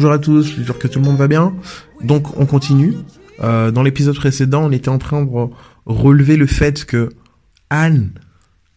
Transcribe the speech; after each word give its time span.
Bonjour 0.00 0.12
à 0.14 0.18
tous, 0.18 0.54
j'espère 0.56 0.78
que 0.78 0.88
tout 0.88 0.98
le 0.98 1.04
monde 1.04 1.18
va 1.18 1.28
bien. 1.28 1.54
Donc 2.02 2.38
on 2.40 2.46
continue. 2.46 2.94
Euh, 3.42 3.70
dans 3.70 3.82
l'épisode 3.82 4.16
précédent, 4.16 4.64
on 4.64 4.72
était 4.72 4.88
en 4.88 4.96
train 4.96 5.20
de 5.22 5.28
re- 5.28 5.50
relever 5.84 6.38
le 6.38 6.46
fait 6.46 6.86
que 6.86 7.10
Anne 7.68 8.12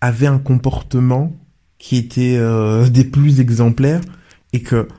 avait 0.01 0.27
un 0.27 0.37
comportement 0.37 1.33
qui 1.77 1.95
était 1.95 2.35
euh, 2.37 2.89
des 2.89 3.05
plus 3.05 3.39
exemplaires 3.39 4.01
et 4.51 4.59
que 4.63 4.89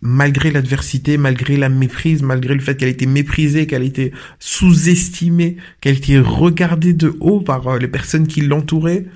malgré 0.00 0.52
l'adversité, 0.52 1.16
malgré 1.16 1.56
la 1.56 1.68
méprise, 1.68 2.22
malgré 2.22 2.54
le 2.54 2.60
fait 2.60 2.76
qu'elle 2.76 2.88
était 2.88 3.06
méprisée, 3.06 3.66
qu'elle 3.66 3.82
était 3.82 4.12
sous-estimée, 4.38 5.56
qu'elle 5.80 5.96
était 5.96 6.20
regardée 6.20 6.92
de 6.92 7.12
haut 7.18 7.40
par 7.40 7.66
euh, 7.66 7.78
les 7.80 7.88
personnes 7.88 8.28
qui 8.28 8.42
l'entouraient, 8.42 9.06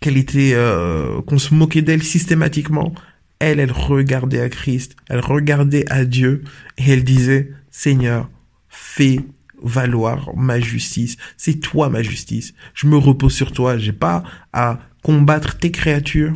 qu'elle 0.00 0.16
était 0.16 0.56
qu'on 1.24 1.38
se 1.38 1.54
moquait 1.54 1.82
d'elle 1.82 2.02
systématiquement, 2.02 2.92
elle, 3.38 3.60
elle 3.60 3.72
regardait 3.72 4.40
à 4.40 4.48
Christ, 4.48 4.96
elle 5.08 5.20
regardait 5.20 5.84
à 5.90 6.04
Dieu 6.04 6.44
et 6.78 6.90
elle 6.90 7.04
disait, 7.04 7.52
Seigneur, 7.70 8.30
fais 8.68 9.20
valoir 9.62 10.30
ma 10.36 10.60
justice. 10.60 11.16
C'est 11.36 11.60
toi 11.60 11.88
ma 11.88 12.02
justice. 12.02 12.54
Je 12.74 12.86
me 12.86 12.96
repose 12.96 13.34
sur 13.34 13.52
toi. 13.52 13.78
J'ai 13.78 13.92
pas 13.92 14.22
à 14.52 14.78
combattre 15.02 15.58
tes 15.58 15.70
créatures 15.70 16.34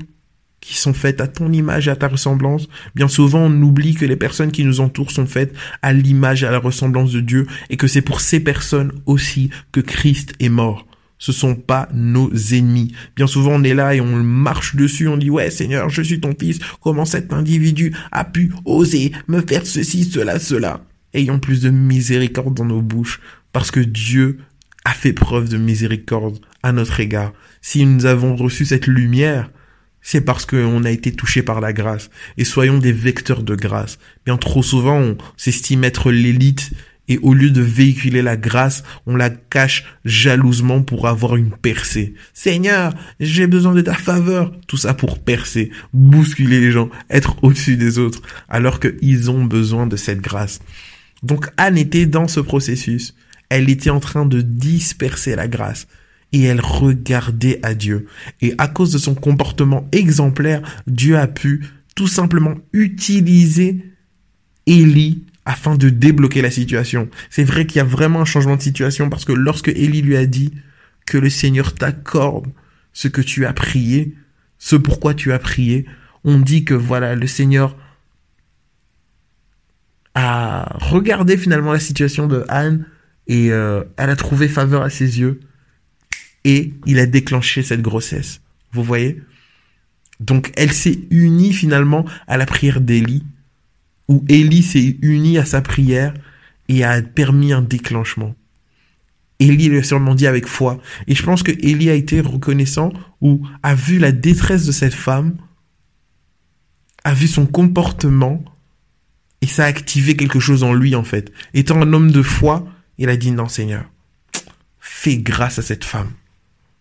qui 0.60 0.76
sont 0.76 0.92
faites 0.92 1.20
à 1.20 1.28
ton 1.28 1.52
image 1.52 1.88
et 1.88 1.90
à 1.90 1.96
ta 1.96 2.08
ressemblance. 2.08 2.68
Bien 2.94 3.06
souvent, 3.06 3.40
on 3.40 3.62
oublie 3.62 3.94
que 3.94 4.04
les 4.04 4.16
personnes 4.16 4.50
qui 4.50 4.64
nous 4.64 4.80
entourent 4.80 5.12
sont 5.12 5.26
faites 5.26 5.54
à 5.82 5.92
l'image 5.92 6.42
et 6.42 6.46
à 6.46 6.50
la 6.50 6.58
ressemblance 6.58 7.12
de 7.12 7.20
Dieu 7.20 7.46
et 7.70 7.76
que 7.76 7.86
c'est 7.86 8.02
pour 8.02 8.20
ces 8.20 8.40
personnes 8.40 8.92
aussi 9.06 9.50
que 9.72 9.80
Christ 9.80 10.32
est 10.40 10.48
mort. 10.48 10.87
Ce 11.18 11.32
sont 11.32 11.54
pas 11.54 11.88
nos 11.92 12.30
ennemis. 12.52 12.94
Bien 13.16 13.26
souvent, 13.26 13.52
on 13.54 13.64
est 13.64 13.74
là 13.74 13.94
et 13.94 14.00
on 14.00 14.16
marche 14.16 14.76
dessus, 14.76 15.08
on 15.08 15.16
dit, 15.16 15.30
ouais, 15.30 15.50
Seigneur, 15.50 15.88
je 15.88 16.02
suis 16.02 16.20
ton 16.20 16.34
fils. 16.38 16.58
Comment 16.80 17.04
cet 17.04 17.32
individu 17.32 17.94
a 18.12 18.24
pu 18.24 18.52
oser 18.64 19.12
me 19.26 19.40
faire 19.40 19.66
ceci, 19.66 20.04
cela, 20.04 20.38
cela? 20.38 20.84
Ayons 21.14 21.38
plus 21.40 21.60
de 21.60 21.70
miséricorde 21.70 22.54
dans 22.54 22.64
nos 22.64 22.82
bouches 22.82 23.20
parce 23.52 23.70
que 23.70 23.80
Dieu 23.80 24.38
a 24.84 24.92
fait 24.92 25.12
preuve 25.12 25.48
de 25.48 25.56
miséricorde 25.56 26.38
à 26.62 26.72
notre 26.72 27.00
égard. 27.00 27.32
Si 27.60 27.84
nous 27.84 28.06
avons 28.06 28.36
reçu 28.36 28.64
cette 28.64 28.86
lumière, 28.86 29.50
c'est 30.00 30.20
parce 30.20 30.46
qu'on 30.46 30.84
a 30.84 30.90
été 30.90 31.12
touché 31.12 31.42
par 31.42 31.60
la 31.60 31.72
grâce. 31.72 32.10
Et 32.36 32.44
soyons 32.44 32.78
des 32.78 32.92
vecteurs 32.92 33.42
de 33.42 33.54
grâce. 33.54 33.98
Bien 34.24 34.36
trop 34.36 34.62
souvent, 34.62 34.98
on 34.98 35.18
s'estime 35.36 35.84
être 35.84 36.10
l'élite 36.10 36.70
et 37.08 37.18
au 37.18 37.34
lieu 37.34 37.50
de 37.50 37.62
véhiculer 37.62 38.22
la 38.22 38.36
grâce, 38.36 38.82
on 39.06 39.16
la 39.16 39.30
cache 39.30 39.84
jalousement 40.04 40.82
pour 40.82 41.08
avoir 41.08 41.36
une 41.36 41.50
percée. 41.50 42.14
Seigneur, 42.34 42.94
j'ai 43.18 43.46
besoin 43.46 43.74
de 43.74 43.80
ta 43.80 43.94
faveur. 43.94 44.52
Tout 44.66 44.76
ça 44.76 44.94
pour 44.94 45.18
percer, 45.18 45.70
bousculer 45.92 46.60
les 46.60 46.70
gens, 46.70 46.90
être 47.10 47.42
au-dessus 47.42 47.76
des 47.76 47.98
autres, 47.98 48.22
alors 48.48 48.80
qu'ils 48.80 49.30
ont 49.30 49.44
besoin 49.44 49.86
de 49.86 49.96
cette 49.96 50.20
grâce. 50.20 50.60
Donc 51.22 51.48
Anne 51.56 51.78
était 51.78 52.06
dans 52.06 52.28
ce 52.28 52.40
processus. 52.40 53.14
Elle 53.48 53.70
était 53.70 53.90
en 53.90 54.00
train 54.00 54.26
de 54.26 54.42
disperser 54.42 55.34
la 55.34 55.48
grâce 55.48 55.86
et 56.32 56.42
elle 56.42 56.60
regardait 56.60 57.58
à 57.62 57.74
Dieu. 57.74 58.06
Et 58.42 58.54
à 58.58 58.68
cause 58.68 58.92
de 58.92 58.98
son 58.98 59.14
comportement 59.14 59.88
exemplaire, 59.92 60.62
Dieu 60.86 61.16
a 61.16 61.26
pu 61.26 61.64
tout 61.94 62.06
simplement 62.06 62.54
utiliser 62.72 63.82
Élie 64.66 65.24
afin 65.48 65.76
de 65.76 65.88
débloquer 65.88 66.42
la 66.42 66.50
situation. 66.50 67.08
C'est 67.30 67.42
vrai 67.42 67.66
qu'il 67.66 67.78
y 67.78 67.80
a 67.80 67.84
vraiment 67.84 68.20
un 68.20 68.26
changement 68.26 68.56
de 68.56 68.60
situation 68.60 69.08
parce 69.08 69.24
que 69.24 69.32
lorsque 69.32 69.68
Élie 69.68 70.02
lui 70.02 70.14
a 70.14 70.26
dit 70.26 70.52
que 71.06 71.16
le 71.16 71.30
Seigneur 71.30 71.74
t'accorde 71.74 72.48
ce 72.92 73.08
que 73.08 73.22
tu 73.22 73.46
as 73.46 73.54
prié, 73.54 74.14
ce 74.58 74.76
pourquoi 74.76 75.14
tu 75.14 75.32
as 75.32 75.38
prié, 75.38 75.86
on 76.22 76.38
dit 76.38 76.66
que 76.66 76.74
voilà, 76.74 77.14
le 77.14 77.26
Seigneur 77.26 77.78
a 80.14 80.76
regardé 80.80 81.38
finalement 81.38 81.72
la 81.72 81.80
situation 81.80 82.26
de 82.26 82.44
Anne 82.48 82.84
et 83.26 83.50
euh, 83.50 83.84
elle 83.96 84.10
a 84.10 84.16
trouvé 84.16 84.48
faveur 84.48 84.82
à 84.82 84.90
ses 84.90 85.18
yeux 85.18 85.40
et 86.44 86.74
il 86.84 86.98
a 86.98 87.06
déclenché 87.06 87.62
cette 87.62 87.80
grossesse. 87.80 88.42
Vous 88.72 88.84
voyez? 88.84 89.22
Donc 90.20 90.52
elle 90.56 90.74
s'est 90.74 90.98
unie 91.10 91.54
finalement 91.54 92.04
à 92.26 92.36
la 92.36 92.44
prière 92.44 92.82
d'Élie 92.82 93.24
où 94.08 94.24
Élie 94.28 94.62
s'est 94.62 94.98
uni 95.02 95.38
à 95.38 95.44
sa 95.44 95.60
prière 95.60 96.14
et 96.68 96.84
a 96.84 97.00
permis 97.02 97.52
un 97.52 97.62
déclenchement. 97.62 98.34
Élie 99.38 99.76
a 99.76 99.82
sûrement 99.82 100.14
dit 100.14 100.26
avec 100.26 100.46
foi. 100.46 100.80
Et 101.06 101.14
je 101.14 101.22
pense 101.22 101.42
que 101.42 101.52
Élie 101.52 101.90
a 101.90 101.94
été 101.94 102.20
reconnaissant 102.20 102.92
ou 103.20 103.46
a 103.62 103.74
vu 103.74 103.98
la 103.98 104.12
détresse 104.12 104.66
de 104.66 104.72
cette 104.72 104.94
femme, 104.94 105.36
a 107.04 107.14
vu 107.14 107.28
son 107.28 107.46
comportement 107.46 108.44
et 109.40 109.46
ça 109.46 109.64
a 109.64 109.68
activé 109.68 110.16
quelque 110.16 110.40
chose 110.40 110.64
en 110.64 110.74
lui 110.74 110.94
en 110.94 111.04
fait. 111.04 111.32
Étant 111.54 111.80
un 111.80 111.92
homme 111.92 112.10
de 112.10 112.22
foi, 112.22 112.66
il 112.98 113.08
a 113.08 113.16
dit 113.16 113.30
non 113.30 113.48
Seigneur, 113.48 113.84
fais 114.80 115.18
grâce 115.18 115.58
à 115.58 115.62
cette 115.62 115.84
femme. 115.84 116.12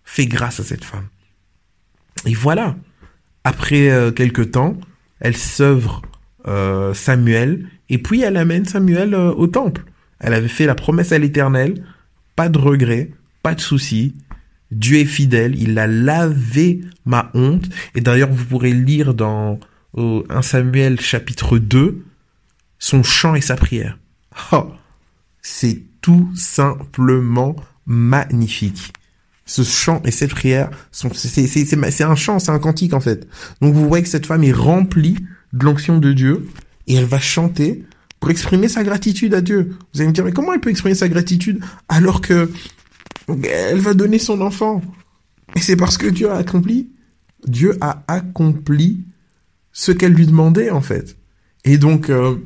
Fais 0.03 0.25
grâce 0.25 0.59
à 0.59 0.63
cette 0.63 0.85
femme. 0.85 1.07
Et 2.25 2.33
voilà. 2.33 2.75
Après 3.44 3.89
euh, 3.89 4.11
quelque 4.11 4.41
temps, 4.41 4.77
elle 5.19 5.38
s'œuvre 5.38 6.01
euh, 6.47 6.93
Samuel 6.93 7.67
et 7.89 7.97
puis 7.97 8.21
elle 8.21 8.37
amène 8.37 8.65
Samuel 8.65 9.13
euh, 9.13 9.31
au 9.33 9.47
temple. 9.47 9.83
Elle 10.19 10.33
avait 10.33 10.47
fait 10.47 10.65
la 10.65 10.75
promesse 10.75 11.11
à 11.11 11.19
l'Éternel, 11.19 11.83
pas 12.35 12.49
de 12.49 12.57
regret, 12.57 13.11
pas 13.43 13.55
de 13.55 13.61
souci. 13.61 14.15
Dieu 14.71 14.97
est 14.97 15.05
fidèle, 15.05 15.55
il 15.59 15.77
a 15.79 15.87
lavé 15.87 16.81
ma 17.05 17.31
honte. 17.33 17.65
Et 17.95 18.01
d'ailleurs, 18.01 18.29
vous 18.29 18.45
pourrez 18.45 18.73
lire 18.73 19.13
dans 19.13 19.59
euh, 19.97 20.23
1 20.29 20.41
Samuel 20.41 20.99
chapitre 20.99 21.57
2 21.57 22.03
son 22.79 23.03
chant 23.03 23.35
et 23.35 23.41
sa 23.41 23.55
prière. 23.55 23.97
Oh, 24.51 24.71
c'est 25.41 25.81
tout 26.01 26.29
simplement 26.35 27.55
magnifique. 27.85 28.93
Ce 29.45 29.63
chant 29.63 30.01
et 30.03 30.11
cette 30.11 30.31
prière 30.31 30.69
sont, 30.91 31.09
c'est, 31.13 32.03
un 32.03 32.15
chant, 32.15 32.39
c'est 32.39 32.51
un 32.51 32.59
cantique 32.59 32.93
en 32.93 32.99
fait. 32.99 33.27
Donc 33.61 33.73
vous 33.73 33.87
voyez 33.87 34.03
que 34.03 34.09
cette 34.09 34.25
femme 34.25 34.43
est 34.43 34.51
remplie 34.51 35.17
de 35.57 35.66
l'onction 35.66 35.97
de 35.97 36.13
Dieu 36.13 36.47
et 36.88 36.95
elle 36.95 37.06
va 37.06 37.19
chanter 37.19 37.84
pour 38.19 38.31
exprimer 38.31 38.68
sa 38.68 38.84
gratitude 38.84 39.34
à 39.34 39.41
Dieu. 39.41 39.75
Vous 39.94 40.01
allez 40.01 40.09
me 40.09 40.13
dire, 40.13 40.25
mais 40.25 40.31
comment 40.31 40.53
elle 40.53 40.59
peut 40.59 40.69
exprimer 40.69 40.95
sa 40.95 41.09
gratitude 41.09 41.63
alors 41.90 42.22
que 42.22 42.50
elle 43.44 43.80
va 43.80 43.94
donner 43.94 44.19
son 44.19 44.42
enfant? 44.42 44.81
Et 45.56 45.59
c'est 45.59 45.75
parce 45.75 45.98
que 45.98 46.07
Dieu 46.07 46.30
a 46.31 46.38
accompli. 46.38 46.89
Dieu 47.45 47.77
a 47.81 48.04
accompli 48.07 49.06
ce 49.71 49.92
qu'elle 49.92 50.13
lui 50.13 50.25
demandait 50.25 50.71
en 50.71 50.81
fait. 50.81 51.18
Et 51.63 51.77
donc, 51.77 52.10
euh, 52.10 52.38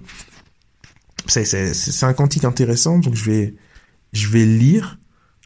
c'est, 1.28 2.04
un 2.04 2.14
cantique 2.14 2.44
intéressant, 2.44 3.00
donc 3.00 3.16
je 3.16 3.24
vais, 3.24 3.56
je 4.14 4.28
vais 4.28 4.46
lire 4.46 5.00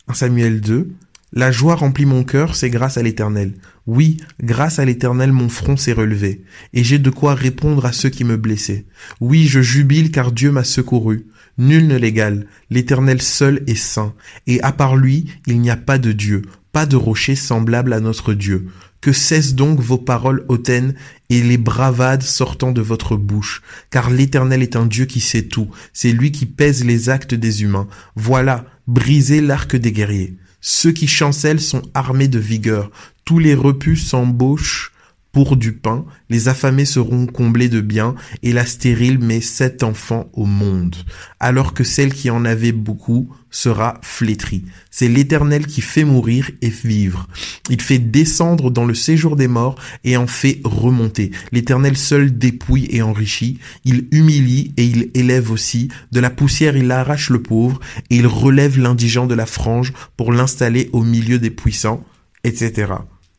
un 0.08 0.14
Samuel 0.14 0.62
2. 0.62 0.90
La 1.38 1.52
joie 1.52 1.76
remplit 1.76 2.06
mon 2.06 2.24
cœur, 2.24 2.56
c'est 2.56 2.70
grâce 2.70 2.98
à 2.98 3.04
l'Éternel. 3.04 3.56
Oui, 3.88 4.22
grâce 4.42 4.80
à 4.80 4.86
l'Éternel, 4.86 5.34
mon 5.34 5.50
front 5.50 5.76
s'est 5.76 5.92
relevé, 5.92 6.46
et 6.74 6.82
j'ai 6.86 6.98
de 6.98 7.10
quoi 7.10 7.36
répondre 7.36 7.86
à 7.86 7.92
ceux 7.92 8.08
qui 8.08 8.24
me 8.24 8.38
blessaient. 8.38 8.86
Oui, 9.20 9.46
je 9.46 9.60
jubile 9.60 10.12
car 10.12 10.32
Dieu 10.32 10.54
m'a 10.54 10.64
secouru. 10.64 11.28
Nul 11.58 11.88
ne 11.88 11.98
l'égale. 11.98 12.48
L'Éternel 12.70 13.22
seul 13.22 13.64
est 13.68 13.76
saint, 13.76 14.14
et 14.48 14.62
à 14.62 14.72
part 14.72 14.96
lui, 14.96 15.26
il 15.46 15.60
n'y 15.60 15.70
a 15.70 15.76
pas 15.76 15.98
de 15.98 16.14
Dieu, 16.14 16.44
pas 16.72 16.86
de 16.86 16.96
rocher 16.96 17.36
semblable 17.36 17.92
à 17.92 18.00
notre 18.00 18.34
Dieu. 18.34 18.68
Que 19.02 19.12
cessent 19.12 19.56
donc 19.56 19.82
vos 19.82 19.98
paroles 19.98 20.46
hautaines 20.48 20.96
et 21.30 21.42
les 21.42 21.58
bravades 21.58 22.24
sortant 22.24 22.72
de 22.72 22.82
votre 22.82 23.18
bouche, 23.18 23.62
car 23.90 24.10
l'Éternel 24.10 24.64
est 24.64 24.78
un 24.78 24.86
Dieu 24.86 25.04
qui 25.04 25.20
sait 25.20 25.44
tout, 25.44 25.68
c'est 25.92 26.14
lui 26.14 26.32
qui 26.32 26.46
pèse 26.46 26.86
les 26.86 27.10
actes 27.10 27.36
des 27.36 27.62
humains. 27.62 27.88
Voilà, 28.16 28.66
brisez 28.88 29.42
l'arc 29.42 29.76
des 29.76 29.92
guerriers. 29.92 30.38
Ceux 30.62 30.92
qui 30.92 31.08
chancellent 31.08 31.62
sont 31.62 31.84
armés 31.94 32.28
de 32.28 32.40
vigueur. 32.40 32.90
Tous 33.24 33.40
les 33.40 33.56
repus 33.56 33.98
s'embauchent 33.98 34.92
pour 35.36 35.58
du 35.58 35.74
pain, 35.74 36.06
les 36.30 36.48
affamés 36.48 36.86
seront 36.86 37.26
comblés 37.26 37.68
de 37.68 37.82
biens, 37.82 38.16
et 38.42 38.54
la 38.54 38.66
stérile 38.66 39.20
met 39.20 39.42
sept 39.42 39.84
enfants 39.84 40.30
au 40.32 40.46
monde, 40.46 40.96
alors 41.42 41.74
que 41.74 41.84
celle 41.84 42.14
qui 42.14 42.30
en 42.30 42.46
avait 42.46 42.72
beaucoup 42.72 43.28
sera 43.52 44.00
flétrie. 44.02 44.64
C'est 44.92 45.10
l'Éternel 45.10 45.68
qui 45.68 45.82
fait 45.82 46.06
mourir 46.06 46.52
et 46.62 46.70
vivre. 46.70 47.28
Il 47.70 47.82
fait 47.82 48.00
descendre 48.00 48.72
dans 48.72 48.86
le 48.86 48.94
séjour 48.94 49.36
des 49.36 49.50
morts 49.50 49.76
et 50.06 50.16
en 50.16 50.26
fait 50.26 50.62
remonter. 50.64 51.32
L'Éternel 51.52 51.98
seul 51.98 52.38
dépouille 52.38 52.88
et 52.90 53.02
enrichit. 53.02 53.60
Il 53.84 54.08
humilie 54.12 54.74
et 54.78 54.86
il 54.86 55.12
élève 55.16 55.52
aussi. 55.52 55.90
De 56.14 56.22
la 56.22 56.30
poussière 56.30 56.78
il 56.78 56.90
arrache 56.92 57.30
le 57.30 57.44
pauvre 57.44 57.82
et 58.10 58.16
il 58.16 58.28
relève 58.28 58.80
l'indigent 58.80 59.26
de 59.26 59.36
la 59.36 59.46
frange 59.46 59.92
pour 60.16 60.32
l'installer 60.32 60.90
au 60.94 61.04
milieu 61.04 61.40
des 61.40 61.52
puissants, 61.52 62.06
etc. 62.46 62.94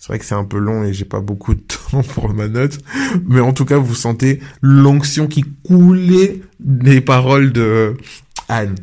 C'est 0.07 0.13
vrai 0.13 0.19
que 0.21 0.25
c'est 0.25 0.37
un 0.37 0.45
peu 0.45 0.59
long 0.59 0.85
et 0.85 0.93
j'ai 0.93 1.05
pas 1.05 1.19
beaucoup 1.19 1.53
de 1.53 1.61
temps 1.91 2.01
pour 2.15 2.33
ma 2.33 2.47
note, 2.47 2.79
mais 3.27 3.41
en 3.41 3.53
tout 3.53 3.65
cas, 3.65 3.77
vous 3.77 3.97
sentez 3.97 4.39
l'onction 4.63 5.27
qui 5.27 5.45
coulait 5.65 6.43
des 6.61 7.01
paroles 7.01 7.51
de 7.51 7.97
Anne. 8.49 8.77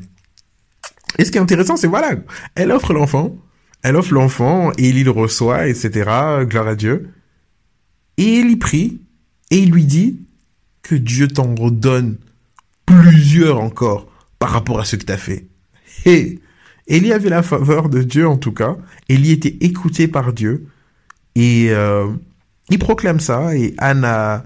Et 1.18 1.24
ce 1.24 1.31
qui 1.31 1.38
est 1.38 1.42
intéressant, 1.42 1.78
c'est 1.78 1.88
voilà, 1.88 2.18
elle 2.56 2.74
offre 2.74 2.92
l'enfant, 2.92 3.38
elle 3.84 3.96
offre 3.96 4.14
l'enfant 4.14 4.74
et 4.78 4.90
il 4.90 5.02
le 5.02 5.12
reçoit, 5.12 5.70
etc. 5.70 5.92
Gloire 6.42 6.68
à 6.68 6.75
Dieu. 6.75 7.08
Et 8.18 8.40
il 8.40 8.52
y 8.52 8.58
prie 8.58 9.00
et 9.50 9.60
il 9.60 9.72
lui 9.72 9.86
dit 9.86 10.20
que 10.81 10.96
Dieu 10.96 11.30
t'en 11.30 11.56
redonne 11.56 12.18
plusieurs 12.86 13.62
encore 13.62 14.12
par 14.40 14.50
rapport 14.50 14.81
à 14.81 14.84
ce 14.84 14.98
que 14.98 15.06
t'as 15.06 15.16
fait. 15.16 15.48
Et 16.06 16.42
Élie 16.88 17.14
avait 17.14 17.30
la 17.30 17.44
faveur 17.44 17.88
de 17.88 18.04
Dieu 18.04 18.28
en 18.28 18.36
tout 18.36 18.52
cas. 18.52 18.75
Élie 19.08 19.31
était 19.31 19.56
écouté 19.62 20.10
par 20.10 20.34
Dieu. 20.34 20.68
Et 21.35 21.69
euh, 21.71 22.12
il 22.69 22.80
proclame 22.80 23.19
ça 23.19 23.56
et 23.56 23.74
Anne 23.77 24.06
a 24.06 24.45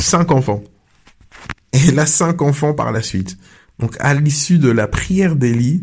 cinq 0.00 0.30
enfants. 0.30 0.62
Et 1.72 1.78
elle 1.88 1.98
a 1.98 2.06
cinq 2.06 2.42
enfants 2.42 2.74
par 2.74 2.92
la 2.92 3.02
suite. 3.02 3.36
Donc 3.78 3.96
à 4.00 4.14
l'issue 4.14 4.58
de 4.58 4.70
la 4.70 4.88
prière 4.88 5.36
d'Élie, 5.36 5.82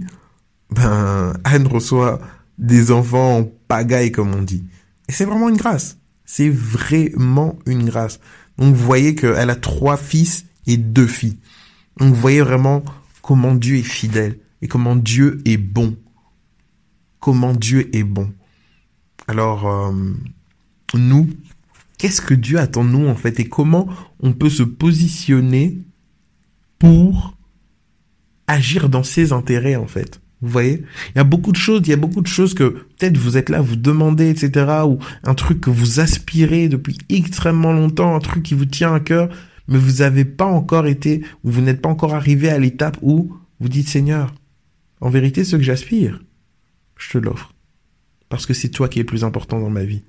ben 0.71 1.33
Anne 1.43 1.67
reçoit 1.67 2.19
des 2.57 2.91
enfants 2.91 3.39
en 3.39 3.43
pagaille 3.67 4.11
comme 4.11 4.33
on 4.33 4.41
dit. 4.41 4.65
Et 5.07 5.11
c'est 5.11 5.25
vraiment 5.25 5.49
une 5.49 5.57
grâce. 5.57 5.97
C'est 6.25 6.49
vraiment 6.49 7.59
une 7.65 7.85
grâce. 7.85 8.19
Donc 8.57 8.73
vous 8.73 8.85
voyez 8.85 9.15
qu'elle 9.15 9.49
a 9.49 9.55
trois 9.55 9.97
fils 9.97 10.45
et 10.65 10.77
deux 10.77 11.07
filles. 11.07 11.37
Donc 11.97 12.13
vous 12.13 12.21
voyez 12.21 12.41
vraiment 12.41 12.83
comment 13.21 13.53
Dieu 13.53 13.77
est 13.77 13.83
fidèle 13.83 14.39
et 14.61 14.67
comment 14.67 14.95
Dieu 14.95 15.41
est 15.45 15.57
bon. 15.57 15.95
Comment 17.19 17.53
Dieu 17.53 17.95
est 17.95 18.03
bon. 18.03 18.31
Alors, 19.27 19.67
euh, 19.67 19.91
nous, 20.93 21.29
qu'est-ce 21.97 22.21
que 22.21 22.33
Dieu 22.33 22.59
attend 22.59 22.83
de 22.83 22.89
nous 22.89 23.07
en 23.07 23.15
fait 23.15 23.39
et 23.39 23.49
comment 23.49 23.87
on 24.19 24.33
peut 24.33 24.49
se 24.49 24.63
positionner 24.63 25.79
pour 26.79 27.35
agir 28.47 28.89
dans 28.89 29.03
ses 29.03 29.33
intérêts 29.33 29.75
en 29.75 29.87
fait? 29.87 30.21
Vous 30.41 30.49
voyez? 30.49 30.83
Il 31.09 31.17
y 31.17 31.21
a 31.21 31.23
beaucoup 31.23 31.51
de 31.51 31.57
choses, 31.57 31.81
il 31.85 31.89
y 31.89 31.93
a 31.93 31.97
beaucoup 31.97 32.21
de 32.21 32.27
choses 32.27 32.53
que 32.53 32.69
peut-être 32.69 33.17
vous 33.17 33.37
êtes 33.37 33.49
là, 33.49 33.61
vous 33.61 33.77
demandez, 33.77 34.29
etc. 34.29 34.83
Ou 34.85 34.99
un 35.23 35.33
truc 35.33 35.61
que 35.61 35.71
vous 35.71 35.99
aspirez 35.99 36.69
depuis 36.69 36.97
extrêmement 37.09 37.73
longtemps, 37.73 38.15
un 38.15 38.19
truc 38.19 38.43
qui 38.43 38.53
vous 38.53 38.65
tient 38.65 38.93
à 38.93 38.99
cœur, 38.99 39.29
mais 39.67 39.79
vous 39.79 40.03
n'avez 40.03 40.25
pas 40.25 40.45
encore 40.45 40.85
été, 40.85 41.23
ou 41.43 41.49
vous 41.49 41.61
n'êtes 41.61 41.81
pas 41.81 41.89
encore 41.89 42.13
arrivé 42.13 42.49
à 42.49 42.59
l'étape 42.59 42.97
où 43.01 43.35
vous 43.59 43.69
dites 43.69 43.87
Seigneur, 43.87 44.35
en 45.01 45.09
vérité, 45.09 45.43
ce 45.43 45.55
que 45.55 45.63
j'aspire, 45.63 46.21
je 46.97 47.09
te 47.09 47.17
l'offre 47.17 47.54
parce 48.29 48.45
que 48.45 48.53
c'est 48.53 48.69
toi 48.69 48.89
qui 48.89 48.99
es 48.99 49.03
plus 49.03 49.23
important 49.23 49.59
dans 49.59 49.69
ma 49.69 49.83
vie. 49.83 50.03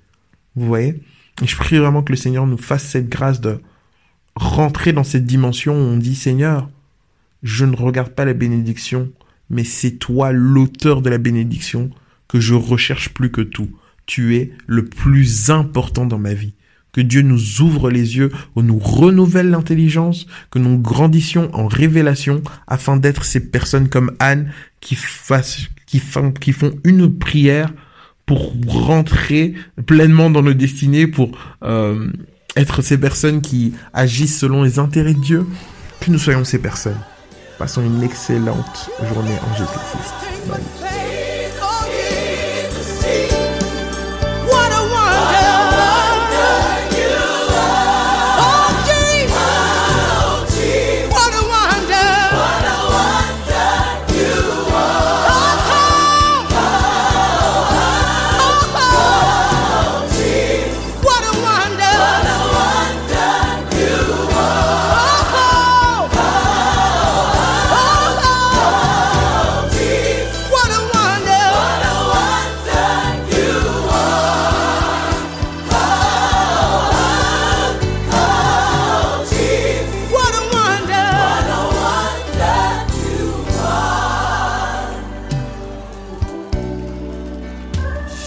Vous 0.54 0.66
voyez? 0.66 1.02
Et 1.42 1.46
je 1.46 1.56
prie 1.56 1.78
vraiment 1.78 2.02
que 2.02 2.12
le 2.12 2.16
Seigneur 2.16 2.46
nous 2.46 2.56
fasse 2.56 2.84
cette 2.84 3.08
grâce 3.08 3.40
de 3.40 3.60
rentrer 4.34 4.92
dans 4.92 5.04
cette 5.04 5.26
dimension 5.26 5.74
où 5.74 5.84
on 5.84 5.96
dit 5.96 6.14
Seigneur, 6.14 6.70
je 7.42 7.64
ne 7.64 7.76
regarde 7.76 8.14
pas 8.14 8.24
la 8.24 8.32
bénédiction, 8.32 9.10
mais 9.50 9.64
c'est 9.64 9.92
toi 9.92 10.32
l'auteur 10.32 11.02
de 11.02 11.10
la 11.10 11.18
bénédiction 11.18 11.90
que 12.28 12.40
je 12.40 12.54
recherche 12.54 13.10
plus 13.10 13.30
que 13.30 13.42
tout. 13.42 13.70
Tu 14.06 14.36
es 14.36 14.52
le 14.66 14.84
plus 14.84 15.50
important 15.50 16.06
dans 16.06 16.18
ma 16.18 16.34
vie. 16.34 16.54
Que 16.92 17.00
Dieu 17.02 17.20
nous 17.20 17.60
ouvre 17.60 17.90
les 17.90 18.16
yeux, 18.16 18.32
ou 18.54 18.62
nous 18.62 18.78
renouvelle 18.78 19.50
l'intelligence, 19.50 20.26
que 20.50 20.58
nous 20.58 20.78
grandissions 20.78 21.54
en 21.54 21.66
révélation 21.66 22.42
afin 22.66 22.96
d'être 22.96 23.24
ces 23.24 23.50
personnes 23.50 23.90
comme 23.90 24.16
Anne 24.18 24.50
qui 24.80 24.94
font 24.94 25.42
une 26.84 27.18
prière 27.18 27.72
pour 28.26 28.52
rentrer 28.66 29.54
pleinement 29.86 30.30
dans 30.30 30.42
nos 30.42 30.52
destinées, 30.52 31.06
pour 31.06 31.30
euh, 31.62 32.10
être 32.56 32.82
ces 32.82 32.98
personnes 32.98 33.40
qui 33.40 33.72
agissent 33.94 34.38
selon 34.38 34.64
les 34.64 34.78
intérêts 34.78 35.14
de 35.14 35.20
Dieu, 35.20 35.46
que 36.00 36.10
nous 36.10 36.18
soyons 36.18 36.44
ces 36.44 36.58
personnes. 36.58 37.00
Passons 37.58 37.82
une 37.82 38.02
excellente 38.02 38.90
journée 39.08 39.38
en 39.48 39.54
Jésus-Christ. 39.56 41.05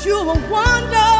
you 0.10 0.18
a 0.22 0.34
wonder. 0.50 1.19